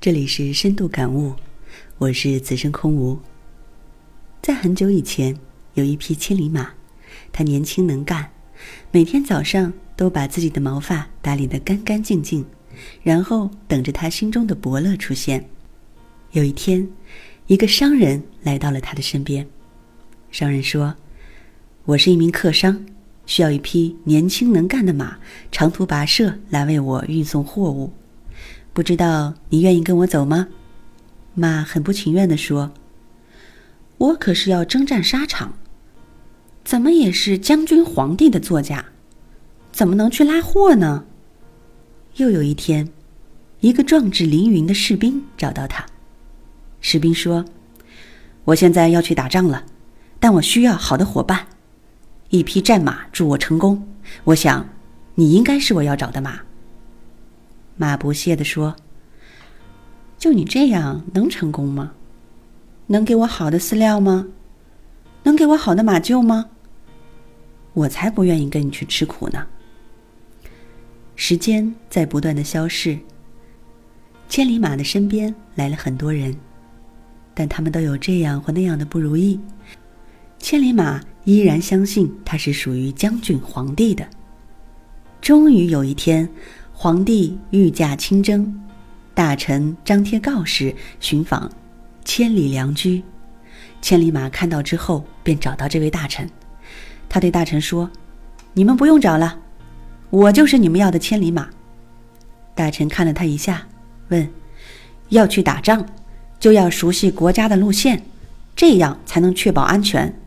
[0.00, 1.34] 这里是深度感悟，
[1.98, 3.18] 我是此生空无。
[4.40, 5.36] 在很久以前，
[5.74, 6.70] 有一匹千里马，
[7.30, 8.30] 它年轻能干，
[8.90, 12.42] 每天早上都把自己的毛发打理得干干净净，
[13.02, 15.46] 然后等着它心中的伯乐出现。
[16.32, 16.88] 有一天，
[17.46, 19.46] 一个商人来到了他的身边。
[20.30, 20.96] 商人说
[21.84, 22.86] ：“我是一名客商，
[23.26, 25.18] 需要一匹年轻能干的马，
[25.52, 27.92] 长途跋涉来为我运送货物。”
[28.72, 30.48] 不知道你愿意跟我走吗？
[31.34, 32.72] 马很不情愿地说
[33.98, 35.54] ：“我可是要征战沙场，
[36.64, 38.86] 怎么也是将军皇帝的座驾，
[39.72, 41.04] 怎么能去拉货呢？”
[42.16, 42.88] 又有一天，
[43.60, 45.86] 一个壮志凌云的士兵找到他。
[46.80, 47.44] 士兵说
[48.44, 49.64] ：“我现在要去打仗了，
[50.18, 51.46] 但我需要好的伙伴，
[52.30, 53.86] 一匹战马助我成功。
[54.24, 54.68] 我想，
[55.14, 56.40] 你应该是我要找的马。”
[57.80, 58.76] 马不屑地说
[60.18, 61.92] ：“就你这样能成功吗？
[62.88, 64.28] 能给我好的饲料吗？
[65.22, 66.44] 能给我好的马厩吗？
[67.72, 69.46] 我才不愿意跟你去吃苦呢。”
[71.16, 72.98] 时间在不断的消逝，
[74.28, 76.36] 千里马的身边来了很多人，
[77.32, 79.40] 但他们都有这样或那样的不如意。
[80.38, 84.06] 千里马依然相信它是属于将军皇帝的。
[85.22, 86.28] 终于有一天。
[86.82, 88.58] 皇帝御驾亲征，
[89.12, 91.52] 大臣张贴告示寻访
[92.06, 93.02] 千里良驹。
[93.82, 96.26] 千里马看到之后，便找到这位大臣。
[97.06, 97.90] 他对大臣说
[98.54, 99.38] ：“你们不用找了，
[100.08, 101.50] 我就是你们要的千里马。”
[102.56, 103.66] 大臣看了他一下，
[104.08, 104.26] 问
[105.10, 105.84] ：“要去打仗，
[106.38, 108.02] 就要熟悉国家的路线，
[108.56, 110.18] 这样才能确保安全。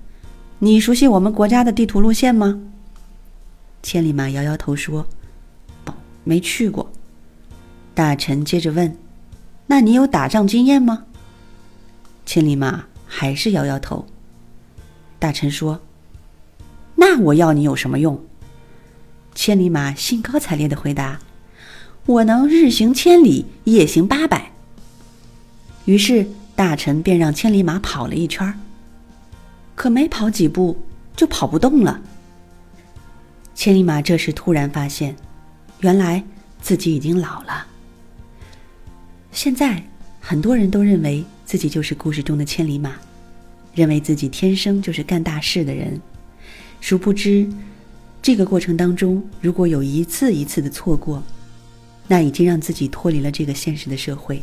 [0.59, 2.61] 你熟悉我们国家的地图路线吗？”
[3.81, 5.07] 千里马摇摇头说。
[6.23, 6.91] 没去过。
[7.93, 8.97] 大臣接着问
[9.67, 11.05] ：“那你有打仗经验吗？”
[12.25, 14.05] 千里马还是摇摇头。
[15.19, 15.81] 大臣说
[16.95, 18.23] ：“那我要你有什么用？”
[19.35, 21.19] 千里马兴高采烈的回答
[22.05, 24.51] ：“我能日行千里，夜行八百。”
[25.85, 28.57] 于是大臣便让千里马跑了一圈
[29.75, 30.77] 可没跑几步
[31.15, 31.99] 就跑不动了。
[33.53, 35.15] 千里马这时突然发现。
[35.83, 36.23] 原来
[36.61, 37.67] 自己已经老了。
[39.33, 39.83] 现在
[40.21, 42.93] 很多人都认为自己就是故事中的千里马，
[43.75, 45.99] 认为自己天生就是干大事的人。
[46.79, 47.45] 殊不知，
[48.21, 51.21] 这个过程当中，如果有一次一次的错过，
[52.07, 54.41] 那已经让自己脱离了这个现实的社会。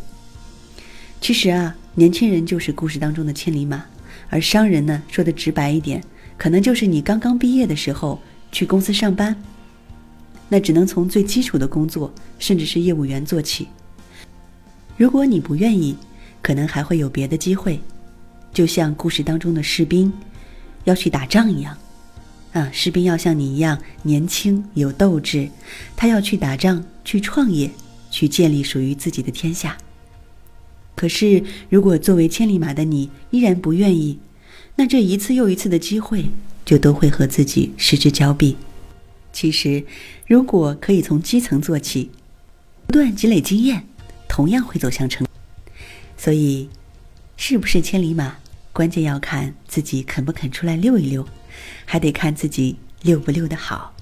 [1.23, 3.83] 其实啊，年轻人就是故事当中的千里马，
[4.29, 6.05] 而商人呢，说的直白一点，
[6.37, 8.21] 可能就是你刚刚毕业的时候
[8.53, 9.35] 去公司上班。
[10.51, 13.69] 那只能从最基础的工作，甚至是业务员做起。
[14.99, 15.97] 如果你不愿意，
[16.43, 17.81] 可能还会有别的机会，
[18.53, 20.13] 就像故事当中的士兵
[20.85, 21.75] 要去打仗一样。
[22.53, 25.49] 啊，士兵要像你一样年轻有斗志，
[25.97, 27.71] 他要去打仗、去创业、
[28.11, 29.79] 去建立属于自己的天下。
[30.97, 34.19] 可是，如果作为千里马的你依然不愿意，
[34.75, 36.27] 那这一次又一次的机会
[36.65, 38.57] 就都会和自己失之交臂。
[39.33, 39.85] 其实，
[40.27, 42.11] 如果可以从基层做起，
[42.87, 43.87] 不断积累经验，
[44.29, 45.27] 同样会走向成。
[46.17, 46.69] 所以，
[47.37, 48.37] 是不是千里马，
[48.73, 51.27] 关键要看自己肯不肯出来溜一溜，
[51.85, 53.95] 还得看自己溜不溜得好。